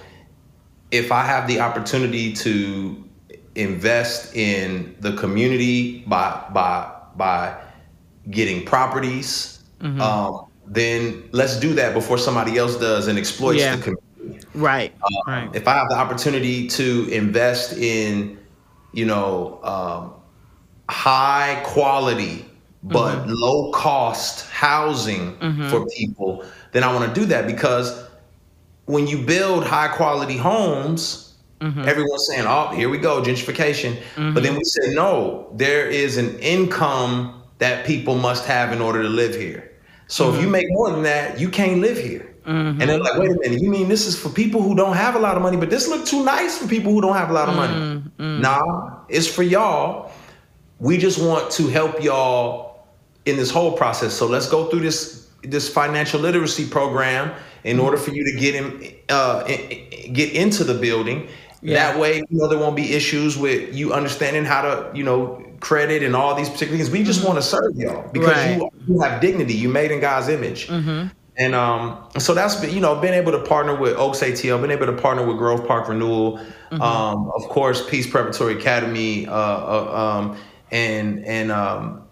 [0.92, 3.04] if I have the opportunity to
[3.56, 7.58] invest in the community by, by, by
[8.30, 10.02] getting properties, mm-hmm.
[10.02, 13.76] um, then let's do that before somebody else does and exploits yeah.
[13.76, 14.48] the community.
[14.54, 14.94] Right.
[14.96, 15.56] Um, right.
[15.56, 18.38] If I have the opportunity to invest in,
[18.92, 20.14] you know, um,
[20.90, 22.46] high quality
[22.84, 23.32] but mm-hmm.
[23.34, 25.68] low cost housing mm-hmm.
[25.70, 28.08] for people, then I want to do that because
[28.86, 31.82] when you build high quality homes, mm-hmm.
[31.82, 34.58] everyone's saying, "Oh, here we go, gentrification." But then mm-hmm.
[34.58, 39.36] we say, "No, there is an income that people must have in order to live
[39.36, 39.72] here."
[40.08, 40.52] So if you mm-hmm.
[40.52, 42.34] make more than that, you can't live here.
[42.46, 42.80] Mm-hmm.
[42.80, 45.16] And they're like, wait a minute, you mean this is for people who don't have
[45.16, 47.34] a lot of money, but this look too nice for people who don't have a
[47.34, 47.74] lot of money.
[47.74, 48.42] Mm-hmm.
[48.42, 50.07] Nah, it's for y'all
[50.80, 52.86] we just want to help y'all
[53.26, 54.14] in this whole process.
[54.14, 58.56] So let's go through this this financial literacy program in order for you to get
[58.56, 61.28] in, uh, get into the building.
[61.62, 61.76] Yeah.
[61.76, 65.44] That way, you know, there won't be issues with you understanding how to, you know,
[65.60, 66.90] credit and all these particular things.
[66.90, 67.30] We just mm-hmm.
[67.30, 68.58] want to serve y'all because right.
[68.58, 69.54] you, you, have dignity.
[69.54, 70.68] You made in God's image.
[70.68, 71.08] Mm-hmm.
[71.40, 74.72] And um, so that's been, you know, been able to partner with Oaks ATL, been
[74.72, 76.82] able to partner with Grove Park Renewal, mm-hmm.
[76.82, 80.38] um, of course, Peace Preparatory Academy, uh, uh, um,
[80.72, 82.08] and and um,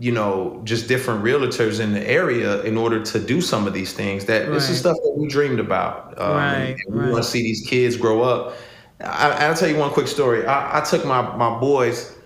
[0.00, 3.92] you know just different realtors in the area in order to do some of these
[3.92, 4.24] things.
[4.26, 4.54] That right.
[4.54, 6.18] this is stuff that we dreamed about.
[6.20, 7.12] Um, right, we right.
[7.12, 8.54] want to see these kids grow up.
[9.00, 10.46] I, will tell you one quick story.
[10.46, 12.16] I, I, took my my boys.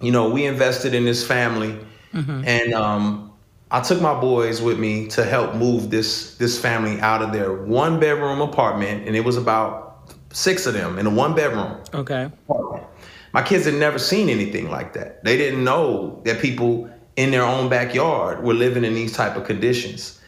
[0.00, 1.78] You know, we invested in this family,
[2.12, 2.44] mm-hmm.
[2.44, 3.32] and um,
[3.70, 7.52] I took my boys with me to help move this this family out of their
[7.52, 11.82] one bedroom apartment, and it was about six of them in a one bedroom.
[11.94, 12.30] Okay.
[12.48, 12.84] Apartment
[13.34, 15.24] my kids had never seen anything like that.
[15.24, 19.44] They didn't know that people in their own backyard were living in these type of
[19.44, 20.20] conditions.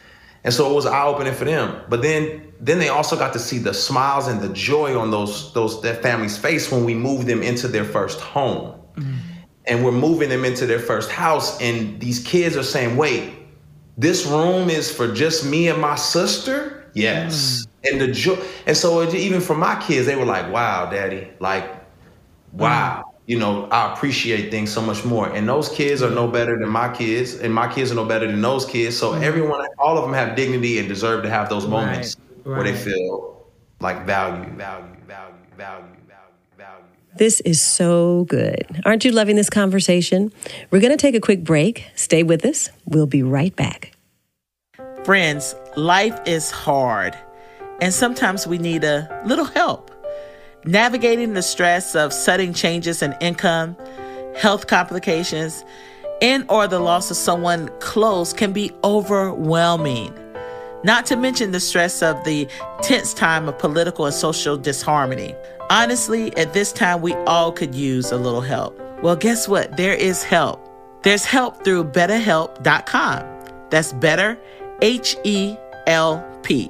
[0.43, 1.81] And so it was eye opening for them.
[1.87, 5.53] But then then they also got to see the smiles and the joy on those
[5.53, 8.77] those that family's face when we moved them into their first home.
[8.95, 9.17] Mm-hmm.
[9.67, 13.33] And we're moving them into their first house and these kids are saying, "Wait,
[13.97, 17.65] this room is for just me and my sister?" Yes.
[17.65, 17.89] Mm.
[17.89, 21.29] And the joy and so it, even for my kids, they were like, "Wow, daddy,
[21.39, 21.86] like
[22.57, 25.27] wow." You know, I appreciate things so much more.
[25.27, 28.25] And those kids are no better than my kids, and my kids are no better
[28.25, 28.97] than those kids.
[28.97, 29.23] So mm-hmm.
[29.23, 32.63] everyone, all of them have dignity and deserve to have those moments right, right.
[32.63, 33.45] where they feel
[33.81, 35.83] like value, value, value, value.
[37.17, 38.63] This is so good.
[38.85, 40.31] Aren't you loving this conversation?
[40.69, 41.87] We're going to take a quick break.
[41.95, 42.69] Stay with us.
[42.85, 43.91] We'll be right back.
[45.03, 47.17] Friends, life is hard,
[47.81, 49.89] and sometimes we need a little help.
[50.67, 53.77] Navigating the stress of sudden changes in income,
[54.35, 55.63] health complications,
[56.21, 60.13] and or the loss of someone close can be overwhelming.
[60.83, 62.49] Not to mention the stress of the
[62.81, 65.33] tense time of political and social disharmony.
[65.69, 68.77] Honestly, at this time we all could use a little help.
[69.01, 69.77] Well, guess what?
[69.77, 70.59] There is help.
[71.03, 73.69] There's help through betterhelp.com.
[73.69, 74.37] That's better
[74.81, 75.55] H E
[75.87, 76.69] L P.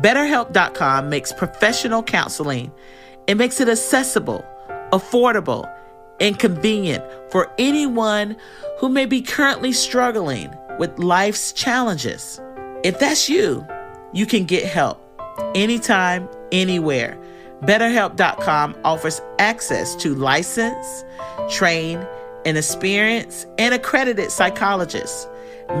[0.00, 2.70] BetterHelp.com makes professional counseling
[3.26, 4.44] it makes it accessible,
[4.92, 5.70] affordable,
[6.20, 8.36] and convenient for anyone
[8.78, 12.40] who may be currently struggling with life's challenges.
[12.84, 13.66] If that's you,
[14.12, 15.00] you can get help
[15.54, 17.18] anytime, anywhere.
[17.62, 21.04] BetterHelp.com offers access to licensed,
[21.50, 22.06] trained,
[22.44, 25.26] and experienced and accredited psychologists,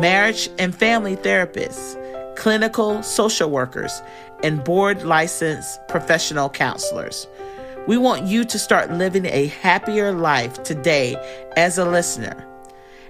[0.00, 1.94] marriage and family therapists,
[2.36, 4.02] clinical social workers,
[4.42, 7.26] and board licensed professional counselors.
[7.86, 11.16] We want you to start living a happier life today
[11.56, 12.46] as a listener.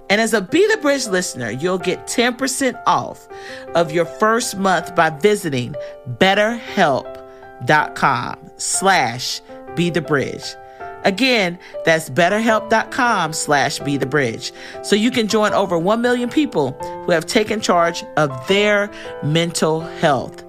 [0.09, 3.27] And as a Be the Bridge listener, you'll get 10% off
[3.75, 5.75] of your first month by visiting
[6.19, 9.41] betterhelp.com slash
[9.75, 10.55] be the bridge.
[11.03, 14.53] Again, that's betterhelp.com slash be the bridge.
[14.83, 16.71] So you can join over 1 million people
[17.05, 18.89] who have taken charge of their
[19.23, 20.43] mental health.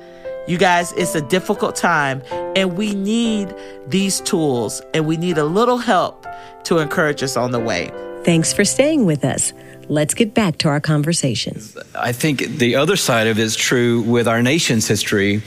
[0.48, 2.22] You guys, it's a difficult time,
[2.56, 3.54] and we need
[3.87, 6.26] these tools and we need a little help
[6.64, 7.90] to encourage us on the way.
[8.24, 9.52] Thanks for staying with us.
[9.88, 11.61] Let's get back to our conversation.
[11.94, 15.42] I think the other side of it is true with our nation's history.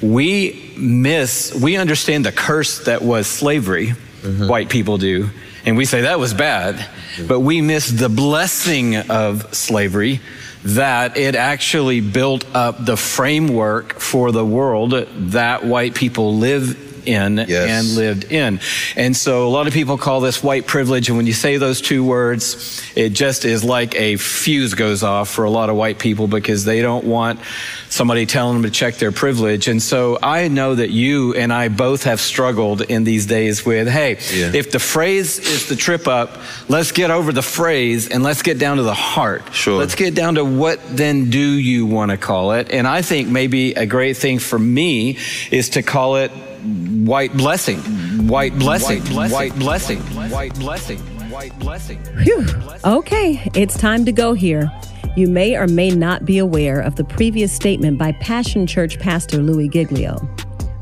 [0.00, 4.46] We miss, we understand the curse that was slavery, mm-hmm.
[4.46, 5.30] white people do,
[5.66, 6.88] and we say that was bad,
[7.26, 10.20] but we miss the blessing of slavery
[10.64, 17.38] that it actually built up the framework for the world that white people live in
[17.38, 17.50] yes.
[17.70, 18.60] and lived in.
[18.96, 21.08] And so a lot of people call this white privilege.
[21.08, 25.28] And when you say those two words, it just is like a fuse goes off
[25.28, 27.40] for a lot of white people because they don't want
[27.88, 29.68] somebody telling them to check their privilege.
[29.68, 33.88] And so I know that you and I both have struggled in these days with,
[33.88, 34.50] hey, yeah.
[34.52, 36.38] if the phrase is the trip up,
[36.68, 39.54] let's get over the phrase and let's get down to the heart.
[39.54, 39.78] Sure.
[39.78, 42.70] Let's get down to what then do you want to call it?
[42.72, 45.18] And I think maybe a great thing for me
[45.50, 46.32] is to call it
[46.64, 47.78] white blessing,
[48.26, 49.98] white blessing, white blessing,
[50.30, 50.98] white blessing,
[51.30, 51.98] white blessing.
[52.22, 52.46] Whew.
[52.84, 54.70] Okay, it's time to go here.
[55.14, 59.38] You may or may not be aware of the previous statement by Passion Church pastor
[59.38, 60.16] Louis Giglio.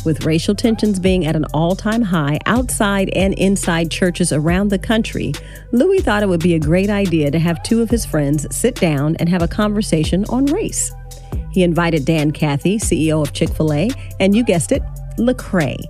[0.05, 4.79] With racial tensions being at an all time high outside and inside churches around the
[4.79, 5.33] country,
[5.73, 8.77] Louis thought it would be a great idea to have two of his friends sit
[8.77, 10.93] down and have a conversation on race.
[11.53, 14.83] He invited Dan Cathy, CEO of Chick fil A, and you guessed it,
[15.19, 15.85] Lecrae.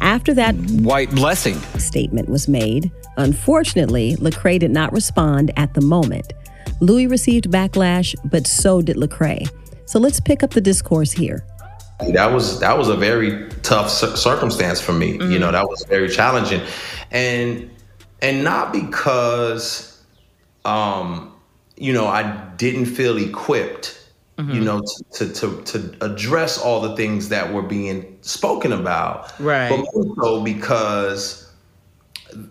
[0.00, 6.32] After that white blessing statement was made, unfortunately, Lecrae did not respond at the moment.
[6.80, 9.48] Louis received backlash, but so did Lecrae.
[9.86, 11.44] So let's pick up the discourse here.
[12.12, 15.18] That was that was a very tough circumstance for me.
[15.18, 15.32] Mm-hmm.
[15.32, 16.62] You know, that was very challenging,
[17.10, 17.70] and
[18.22, 20.02] and not because,
[20.64, 21.34] um,
[21.76, 22.22] you know, I
[22.56, 23.99] didn't feel equipped
[24.40, 24.52] mm-hmm.
[24.52, 29.38] you know, to, to, to address all the things that were being spoken about.
[29.40, 29.68] Right.
[29.68, 31.50] But more so because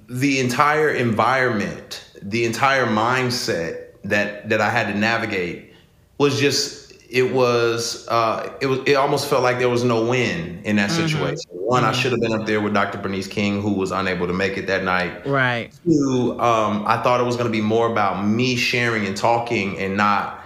[0.07, 5.73] the entire environment, the entire mindset that that I had to navigate
[6.17, 10.61] was just it was uh, it was it almost felt like there was no win
[10.63, 11.07] in that mm-hmm.
[11.07, 11.49] situation.
[11.51, 11.89] One, mm-hmm.
[11.89, 12.99] I should have been up there with Dr.
[12.99, 15.25] Bernice King, who was unable to make it that night.
[15.25, 15.71] Right.
[15.85, 19.77] Two, um, I thought it was going to be more about me sharing and talking
[19.79, 20.38] and not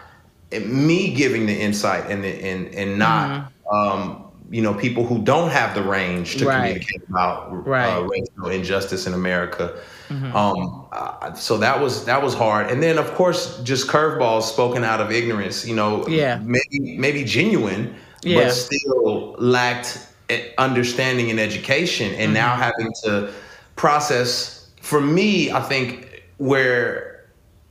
[0.62, 3.76] me giving the insight and the, and and not mm-hmm.
[3.76, 6.58] um, you know people who don't have the range to Right.
[6.58, 7.89] communicate about Right.
[7.89, 9.74] uh, racial injustice in America.
[10.10, 10.36] Mhm.
[10.36, 14.84] Um, uh, so that was that was hard, and then of course just curveballs spoken
[14.84, 15.66] out of ignorance.
[15.66, 16.39] You know, Yeah.
[16.44, 18.44] maybe maybe genuine, Yeah.
[18.44, 19.98] but still lacked
[20.30, 22.60] eh, understanding and education, and now Mhm.
[22.60, 23.30] having to
[23.76, 24.68] process.
[24.82, 27.12] For me, I think where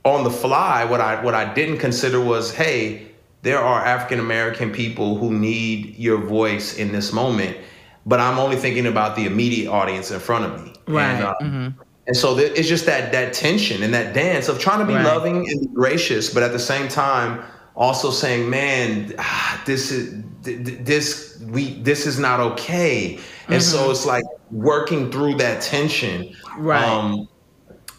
[0.05, 3.07] on the fly, what I what I didn't consider was, hey,
[3.41, 7.57] there are African American people who need your voice in this moment,
[8.05, 10.73] but I'm only thinking about the immediate audience in front of me.
[10.87, 11.03] Right.
[11.05, 11.73] And, uh, mhm.
[12.07, 14.93] and so there- it's just that that tension and that dance of trying to be
[14.95, 15.05] Right.
[15.05, 17.39] loving and gracious, but at the same time
[17.75, 20.13] also saying, "Man, ah, this is
[20.43, 23.91] th- th- this we this is not okay." And so Mhm.
[23.91, 26.83] it's like working through that tension, Right.
[26.87, 27.27] Um,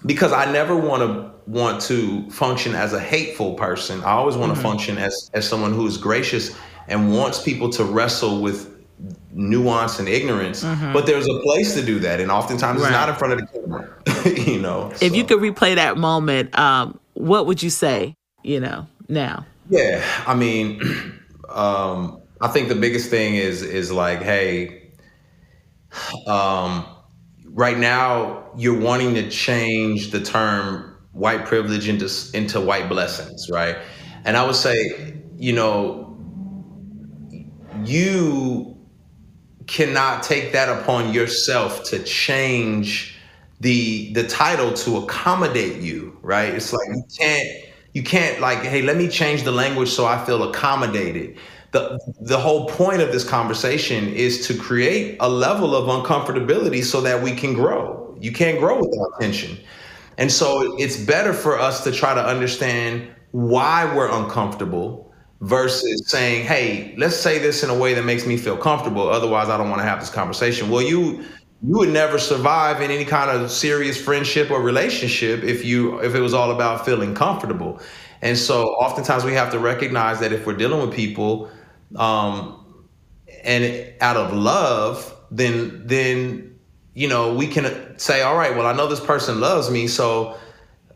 [0.06, 4.02] because I never want to want to function as a hateful person.
[4.02, 4.62] I always want to Mhm.
[4.62, 6.50] function as as someone who is gracious
[6.88, 8.70] and wants people to wrestle with
[9.32, 10.62] nuance and ignorance.
[10.64, 10.92] Mhm.
[10.92, 12.88] But there's a place to do that, and oftentimes Right.
[12.88, 13.88] it's not in front of the camera.
[14.50, 14.90] you know.
[15.00, 18.14] If you could replay that moment, um, what would you say?
[18.42, 19.44] You know, now.
[19.70, 20.80] Yeah, I mean,
[21.48, 24.82] um, I think the biggest thing is is like, hey,
[26.26, 26.84] um,
[27.54, 33.76] right now you're wanting to change the term white privilege into into white blessings, right?
[34.24, 36.16] And I would say, you know,
[37.84, 38.76] you
[39.66, 43.16] cannot take that upon yourself to change
[43.60, 46.52] the the title to accommodate you, right?
[46.52, 47.48] It's like you can't
[47.92, 51.38] you can't like, hey, let me change the language so I feel accommodated.
[51.74, 57.00] The the whole point of this conversation is to create a level of uncomfortability so
[57.00, 58.16] that we can grow.
[58.20, 59.58] You can't grow without tension.
[60.16, 66.46] And so it's better for us to try to understand why we're uncomfortable versus saying,
[66.46, 69.08] hey, let's say this in a way that makes me feel comfortable.
[69.08, 70.70] Otherwise, I don't want to have this conversation.
[70.70, 71.24] Well, you
[71.66, 76.14] you would never survive in any kind of serious friendship or relationship if you if
[76.14, 77.80] it was all about feeling comfortable.
[78.22, 81.50] And so oftentimes we have to recognize that if we're dealing with people
[81.96, 82.82] um,
[83.44, 86.58] and out of love, then then
[86.94, 90.36] you know we can say, all right, well, I know this person loves me, so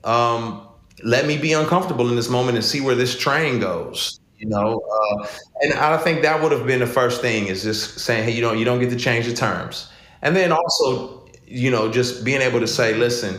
[0.05, 0.66] um,
[1.05, 4.20] let me be uncomfortable in this moment and see where this train goes.
[4.38, 5.27] You know, uh,
[5.62, 8.40] and I think that would have been the first thing is just saying, hey, you
[8.40, 9.90] don't you don't get to change the terms,
[10.22, 13.35] and then also, you know, just being able to say, listen,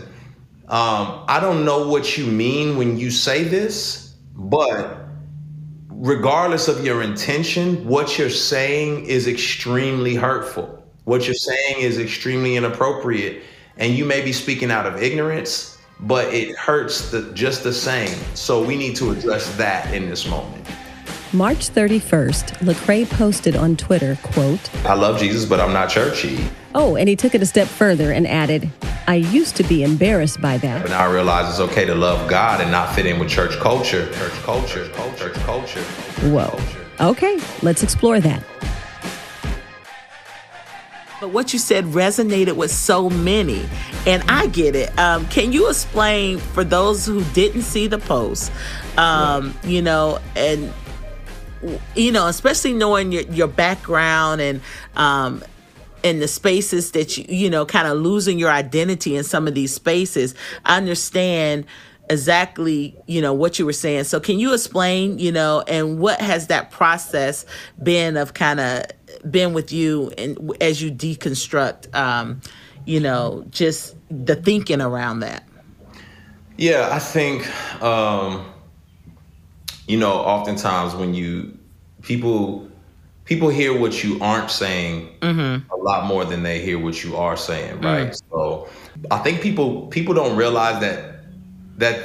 [0.67, 5.08] um, I don't know what you mean when you say this, but
[5.99, 10.81] regardless of your intention, what you're saying is extremely hurtful.
[11.03, 13.43] What you're saying is extremely inappropriate,
[13.77, 18.17] and you may be speaking out of ignorance, but it hurts the, just the same.
[18.33, 20.65] So we need to address that in this moment.
[21.33, 26.39] March 31st, Lecrae posted on Twitter, quote, I love Jesus, but I'm not churchy.
[26.75, 28.69] Oh, and he took it a step further and added,
[29.07, 30.83] I used to be embarrassed by that.
[30.83, 33.57] But now I realize it's okay to love God and not fit in with church
[33.57, 34.11] culture.
[34.13, 35.81] Church culture, church culture.
[36.29, 36.59] Whoa.
[36.99, 38.43] Okay, let's explore that.
[41.19, 43.67] But what you said resonated with so many,
[44.05, 44.97] and I get it.
[44.97, 48.51] Um, can you explain for those who didn't see the post,
[48.97, 50.71] um, you know, and
[51.95, 54.61] you know, especially knowing your your background and
[54.95, 55.43] um,
[56.03, 59.55] in the spaces that you you know, kind of losing your identity in some of
[59.55, 60.35] these spaces.
[60.65, 61.65] I understand
[62.09, 66.19] exactly you know what you were saying so can you explain you know and what
[66.19, 67.45] has that process
[67.83, 68.83] been of kind of
[69.29, 72.41] been with you and as you deconstruct um
[72.85, 75.43] you know just the thinking around that
[76.59, 77.47] Yeah, I think
[77.81, 78.45] um,
[79.87, 81.57] you know, oftentimes when you
[82.01, 82.68] people
[83.29, 85.71] people hear what you aren't saying mm-hmm.
[85.71, 88.19] a lot more than they hear what you are saying, right?
[88.31, 88.67] So
[89.11, 90.99] I think people people don't realize that
[91.77, 91.95] that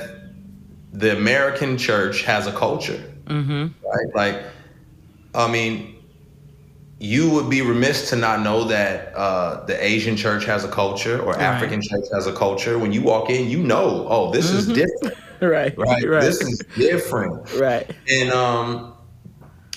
[0.93, 3.69] the American church has a culture, Mm-hmm.
[3.93, 4.09] right?
[4.15, 4.45] Like,
[5.35, 5.97] I mean,
[7.01, 11.19] you would be remiss to not know that uh, the Asian church has a culture
[11.23, 11.41] or Right.
[11.41, 12.79] African church has a culture.
[12.79, 14.75] When you walk in, you know, oh, this is Mhm.
[14.75, 16.07] different, right right?
[16.07, 18.94] right This is different, right and um,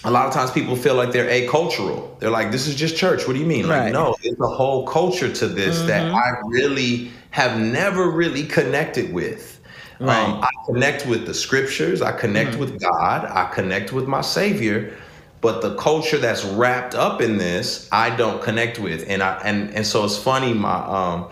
[0.07, 2.15] a lot of times people feel like they're acultural.
[2.19, 3.27] They're like, this is just church.
[3.27, 3.67] What do you mean?
[3.67, 6.15] Like, no, there's a whole culture to this that Mhm.
[6.15, 9.59] I really have never really connected with.
[9.99, 10.15] Right.
[10.17, 12.01] Um, I connect with the scriptures.
[12.01, 12.59] I connect Mhm.
[12.59, 13.25] with God.
[13.25, 14.93] I connect with my Savior.
[15.41, 19.03] But the culture that's wrapped up in this, I don't connect with.
[19.07, 20.53] And I and and so it's funny.
[20.53, 21.27] My um,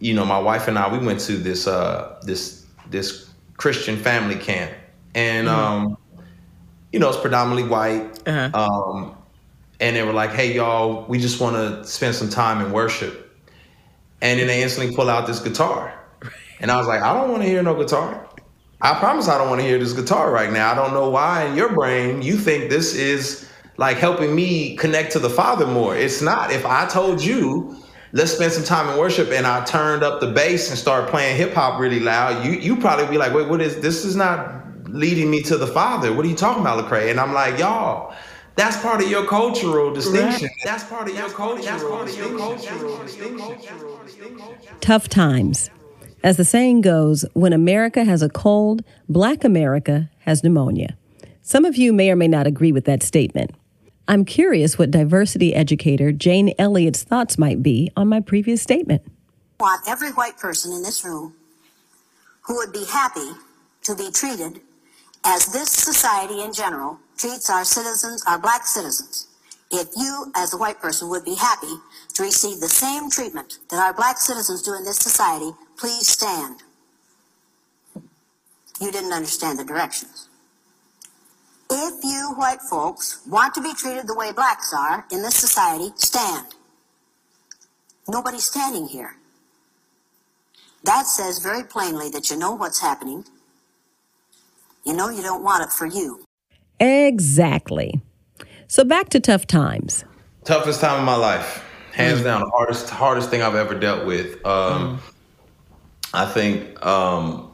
[0.00, 3.26] you know, my wife and I, we went to this uh this this
[3.56, 4.72] Christian family camp,
[5.14, 5.52] and Mhm.
[5.52, 5.96] um,
[6.94, 8.20] you know, it's predominantly white.
[8.24, 8.50] uh-huh.
[8.54, 9.16] Um,
[9.80, 13.36] and they were like, "Hey, y'all, we just want to spend some time in worship."
[14.22, 15.92] And then they instantly pull out this guitar,
[16.60, 18.28] and I was like, "I don't want to hear no guitar.
[18.80, 20.70] I promise I don't want to hear this guitar right now.
[20.70, 25.10] I don't know why in your brain you think this is like helping me connect
[25.14, 25.96] to the Father more.
[25.96, 26.52] It's not.
[26.52, 27.76] If I told you."
[28.16, 31.36] Let's spend some time in worship, and I turned up the bass and started playing
[31.36, 32.44] hip hop really loud.
[32.44, 34.04] You you probably be like, wait, what is this?
[34.04, 36.12] Is not leading me to the Father.
[36.12, 37.10] What are you talking about, Lecrae?
[37.10, 38.14] And I'm like, y'all,
[38.56, 40.48] that's part of your cultural distinction.
[40.48, 40.56] Right.
[40.64, 43.58] That's part of your cultural, that's part of your cultural distinction.
[44.80, 45.70] Tough times.
[46.22, 50.96] As the saying goes, when America has a cold, black America has pneumonia.
[51.42, 53.50] Some of you may or may not agree with that statement.
[54.06, 59.02] I'm curious what diversity educator Jane Elliott's thoughts might be on my previous statement.
[59.60, 61.34] I want every white person in this room
[62.42, 63.30] who would be happy
[63.82, 64.60] to be treated
[65.24, 69.28] as this society in general treats our citizens, our black citizens.
[69.70, 71.74] If you, as a white person, would be happy
[72.14, 76.62] to receive the same treatment that our black citizens do in this society, please stand.
[78.80, 80.28] You didn't understand the directions.
[81.70, 85.90] If you white folks want to be treated the way blacks are in this society,
[85.96, 86.46] stand.
[88.06, 89.16] Nobody's standing here.
[90.84, 93.24] That says very plainly that you know what's happening.
[94.84, 96.24] You know you don't want it for you.
[96.80, 98.00] Exactly.
[98.66, 100.04] So back to tough times.
[100.44, 102.24] Toughest time of my life, hands mm.
[102.24, 104.44] down, the hardest hardest thing I've ever dealt with.
[104.44, 105.14] Um, mm.
[106.12, 107.52] I think um,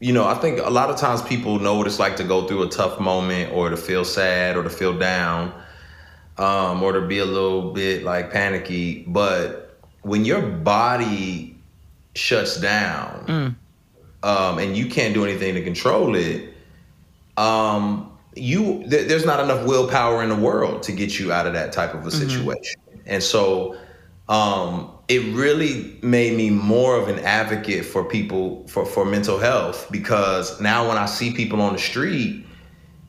[0.00, 2.46] you know, I think a lot of times people know what it's like to go
[2.46, 5.52] through a tough moment or to feel sad or to feel down
[6.38, 9.04] um, or to be a little bit like panicky.
[9.06, 11.56] But when your body
[12.14, 13.56] shuts down mm.
[14.22, 16.54] Um, and you can't do anything to control it,
[17.36, 21.52] um, you th- there's not enough willpower in the world to get you out of
[21.54, 22.28] that type of a mm-hmm.
[22.28, 22.80] situation.
[22.88, 23.00] Mm-hmm.
[23.06, 23.76] And so
[24.28, 29.88] um, it really made me more of an advocate for people for, for mental health
[29.90, 32.44] because now when I see people on the street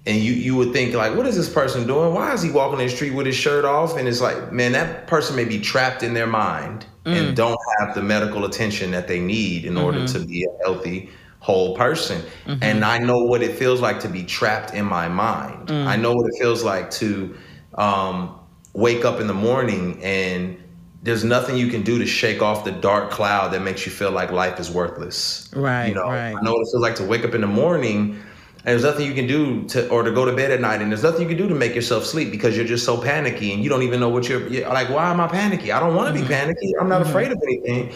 [0.09, 2.79] and you you would think like what is this person doing why is he walking
[2.79, 5.59] in the street with his shirt off and it's like man that person may be
[5.59, 7.15] trapped in their mind mm.
[7.15, 9.83] and don't have the medical attention that they need in mm-hmm.
[9.83, 11.09] order to be a healthy
[11.41, 12.61] whole person mm-hmm.
[12.61, 15.85] and i know what it feels like to be trapped in my mind mm.
[15.85, 17.33] i know what it feels like to
[17.75, 18.37] um,
[18.73, 20.57] wake up in the morning and
[21.01, 24.11] there's nothing you can do to shake off the dark cloud that makes you feel
[24.11, 25.49] like life is worthless.
[25.55, 25.87] Right.
[25.87, 26.35] You know, right.
[26.35, 28.21] I know what it feels like to wake up in the morning
[28.65, 30.91] and there's nothing you can do to or to go to bed at night and
[30.91, 33.63] there's nothing you can do to make yourself sleep because you're just so panicky and
[33.63, 36.13] you don't even know what you're, you're like why am i panicky i don't want
[36.13, 36.27] to mm-hmm.
[36.27, 37.09] be panicky i'm not mm-hmm.
[37.09, 37.93] afraid of anything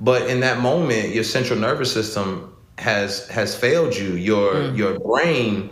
[0.00, 4.76] but in that moment your central nervous system has has failed you your mm.
[4.76, 5.70] your brain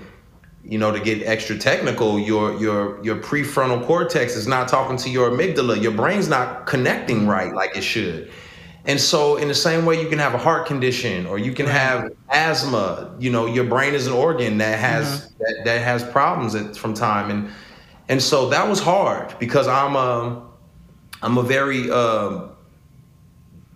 [0.65, 5.11] you know, to get extra technical, your your your prefrontal cortex is not talking to
[5.11, 5.83] your amygdala.
[5.83, 8.31] Your brain's not connecting right like it should.
[8.85, 11.67] And so, in the same way, you can have a heart condition or you can
[11.67, 13.15] have asthma.
[13.21, 15.35] You know, your brain is an organ that has mm-hmm.
[15.39, 17.51] that, that has problems at, from time, and
[18.09, 20.43] and so that was hard because I'm a
[21.23, 22.49] I'm a very uh,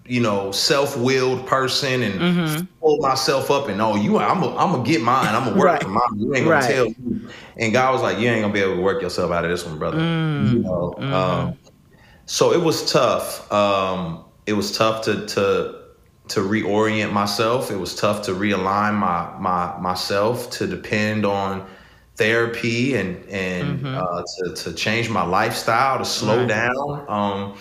[0.09, 2.65] you know, self-willed person and mm-hmm.
[2.81, 5.35] pull myself up and oh, you, I'm a, I'm gonna get mine.
[5.35, 5.83] I'm gonna work right.
[5.83, 6.03] for mine.
[6.17, 6.71] You ain't gonna right.
[6.71, 7.29] tell me.
[7.57, 9.65] And God was like, you ain't gonna be able to work yourself out of this
[9.65, 9.99] one, brother.
[9.99, 10.53] Mm.
[10.53, 10.95] You know.
[10.99, 11.13] Mm-hmm.
[11.13, 11.59] Um,
[12.27, 13.51] so it was tough.
[13.53, 15.75] Um, it was tough to to
[16.29, 17.71] to reorient myself.
[17.71, 21.67] It was tough to realign my my myself to depend on
[22.17, 23.97] therapy and and mm-hmm.
[23.97, 26.49] uh, to to change my lifestyle to slow right.
[26.49, 27.05] down.
[27.09, 27.59] Um,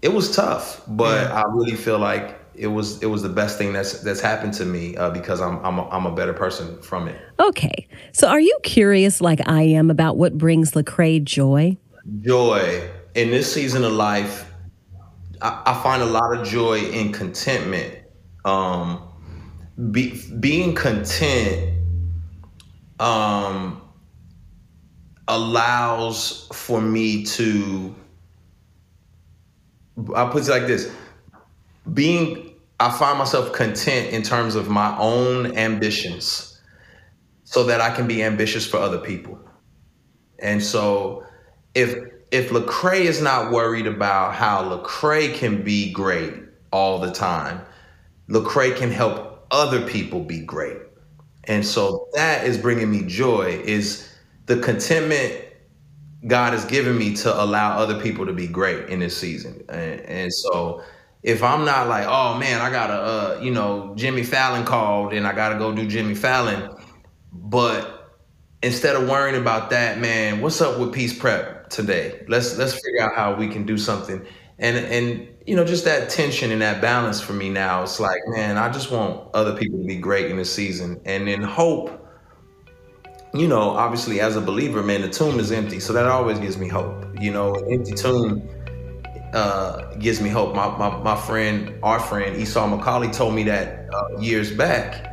[0.00, 1.42] it was tough, but yeah.
[1.42, 4.64] I really feel like it was it was the best thing that's that's happened to
[4.64, 7.20] me uh, because I'm I'm a, I'm a better person from it.
[7.38, 11.76] Okay, so are you curious, like I am, about what brings Lecrae joy?
[12.22, 14.51] Joy in this season of life,
[15.42, 17.98] I, find a lot of joy in contentment.
[18.44, 19.02] Um,
[19.90, 21.78] be, being content
[23.00, 23.82] um,
[25.26, 27.94] allows for me to
[30.14, 30.92] I'll put it like this:
[31.92, 36.60] being, I find myself content in terms of my own ambitions,
[37.44, 39.38] so that I can be ambitious for other people.
[40.38, 41.24] And so,
[41.74, 46.32] if if Lecrae is not worried about how Lecrae can be great
[46.72, 47.60] all the time,
[48.28, 50.78] Lecrae can help other people be great.
[51.44, 53.62] And so that is bringing me joy.
[53.64, 54.12] Is
[54.46, 55.44] the contentment
[56.26, 59.64] God has given me to allow other people to be great in this season.
[59.68, 60.82] And, and so
[61.22, 65.26] if I'm not like, oh man, I gotta, uh, you know, Jimmy Fallon called and
[65.26, 66.70] I gotta go do Jimmy Fallon,
[67.32, 68.20] but
[68.62, 71.51] instead of worrying about that, man, what's up with Peace Prep?
[71.72, 72.24] Today.
[72.28, 74.24] Let's let's figure out how we can do something.
[74.58, 77.82] And and you know, just that tension and that balance for me now.
[77.82, 81.00] It's like, man, I just want other people to be great in this season.
[81.04, 81.98] And in hope,
[83.34, 85.80] you know, obviously as a believer, man, the tomb is empty.
[85.80, 87.04] So that always gives me hope.
[87.20, 88.48] You know, an empty tomb
[89.32, 90.54] uh, gives me hope.
[90.54, 95.08] My, my, my friend, our friend Esau McCauley told me that uh, years back.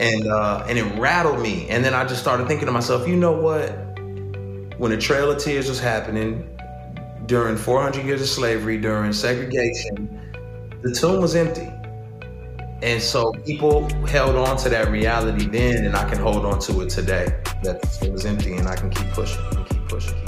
[0.00, 1.68] And uh, and it rattled me.
[1.68, 3.93] And then I just started thinking to myself, you know what?
[4.76, 6.50] When the Trail of Tears was happening,
[7.26, 10.20] during 400 years of slavery, during segregation,
[10.82, 11.70] the tomb was empty.
[12.82, 16.80] And so people held on to that reality then, and I can hold on to
[16.80, 17.40] it today.
[17.62, 20.23] That tomb was empty, and I can keep pushing and keep pushing.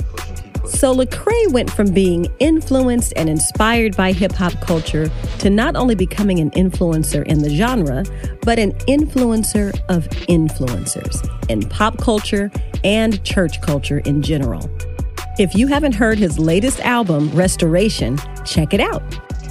[0.68, 5.94] So Lecrae went from being influenced and inspired by hip hop culture to not only
[5.94, 8.04] becoming an influencer in the genre,
[8.42, 12.50] but an influencer of influencers in pop culture
[12.84, 14.68] and church culture in general.
[15.38, 19.02] If you haven't heard his latest album, Restoration, check it out.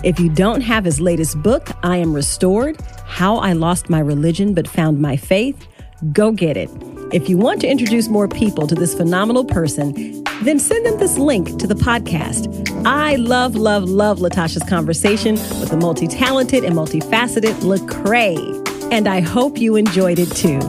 [0.03, 4.53] If you don't have his latest book, I Am Restored How I Lost My Religion
[4.53, 5.67] But Found My Faith,
[6.11, 6.69] go get it.
[7.15, 11.17] If you want to introduce more people to this phenomenal person, then send them this
[11.17, 12.69] link to the podcast.
[12.85, 18.37] I love, love, love Latasha's conversation with the multi talented and multifaceted Lecrae.
[18.91, 20.59] And I hope you enjoyed it too.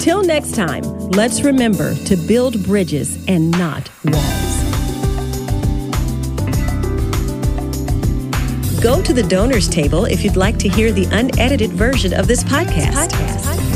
[0.00, 4.60] Till next time, let's remember to build bridges and not walls.
[8.82, 12.42] Go to the donors table if you'd like to hear the unedited version of this
[12.42, 13.08] podcast.
[13.08, 13.71] podcast.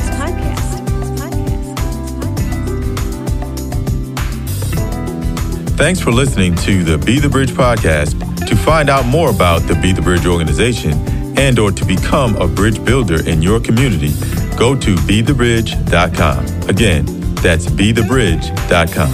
[5.76, 8.18] Thanks for listening to the Be the Bridge podcast.
[8.46, 10.92] To find out more about the Be the Bridge organization
[11.38, 14.12] and or to become a bridge builder in your community,
[14.56, 16.68] go to bethebridge.com.
[16.70, 17.04] Again,
[17.36, 19.12] that's bethebridge.com.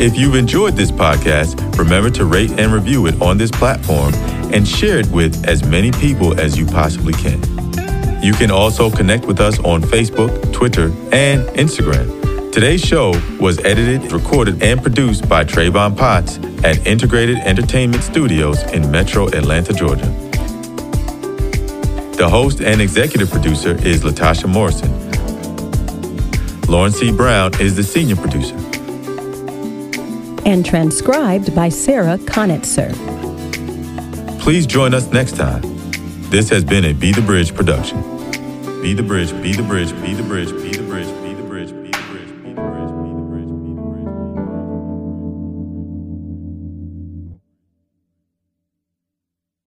[0.00, 4.14] If you've enjoyed this podcast, remember to rate and review it on this platform
[4.54, 7.38] and share it with as many people as you possibly can.
[8.22, 12.21] You can also connect with us on Facebook, Twitter, and Instagram.
[12.52, 18.90] Today's show was edited, recorded, and produced by Travon Potts at Integrated Entertainment Studios in
[18.90, 20.04] Metro Atlanta, Georgia.
[22.18, 24.92] The host and executive producer is Latasha Morrison.
[26.68, 27.10] Lauren C.
[27.10, 28.54] Brown is the senior producer.
[30.44, 32.92] And transcribed by Sarah Connatser.
[34.40, 35.62] Please join us next time.
[36.28, 38.02] This has been a Be the Bridge production.
[38.82, 40.81] Be the Bridge, Be the Bridge, Be the Bridge, Be the Bridge.